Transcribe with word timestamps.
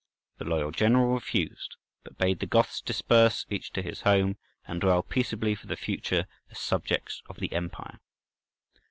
The 0.39 0.45
loyal 0.45 0.71
general 0.71 1.13
refused; 1.13 1.75
but 2.03 2.17
bade 2.17 2.39
the 2.39 2.47
Goths 2.47 2.81
disperse 2.81 3.45
each 3.51 3.71
to 3.73 3.83
his 3.83 4.01
home, 4.01 4.37
and 4.67 4.81
dwell 4.81 5.03
peaceably 5.03 5.53
for 5.53 5.67
the 5.67 5.77
future 5.77 6.25
as 6.49 6.57
subjects 6.57 7.21
of 7.29 7.35
the 7.37 7.53
empire. 7.53 7.99